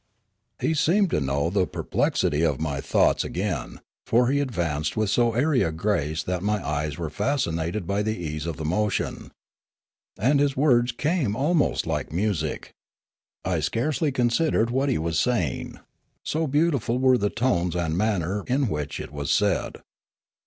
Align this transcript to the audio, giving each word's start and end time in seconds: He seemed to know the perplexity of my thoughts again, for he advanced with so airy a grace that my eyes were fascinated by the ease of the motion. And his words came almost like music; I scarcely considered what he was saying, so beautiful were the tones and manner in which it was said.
He 0.59 0.73
seemed 0.73 1.11
to 1.11 1.19
know 1.21 1.51
the 1.51 1.67
perplexity 1.67 2.41
of 2.41 2.59
my 2.59 2.81
thoughts 2.81 3.23
again, 3.23 3.81
for 4.07 4.29
he 4.29 4.39
advanced 4.39 4.97
with 4.97 5.11
so 5.11 5.33
airy 5.35 5.61
a 5.61 5.71
grace 5.71 6.23
that 6.23 6.41
my 6.41 6.57
eyes 6.67 6.97
were 6.97 7.11
fascinated 7.11 7.85
by 7.85 8.01
the 8.01 8.17
ease 8.17 8.47
of 8.47 8.57
the 8.57 8.65
motion. 8.65 9.31
And 10.17 10.39
his 10.39 10.57
words 10.57 10.91
came 10.91 11.35
almost 11.35 11.85
like 11.85 12.11
music; 12.11 12.71
I 13.45 13.59
scarcely 13.59 14.11
considered 14.11 14.71
what 14.71 14.89
he 14.89 14.97
was 14.97 15.19
saying, 15.19 15.79
so 16.23 16.47
beautiful 16.47 16.97
were 16.97 17.19
the 17.19 17.29
tones 17.29 17.75
and 17.75 17.95
manner 17.95 18.43
in 18.47 18.69
which 18.69 18.99
it 18.99 19.11
was 19.11 19.29
said. 19.29 19.83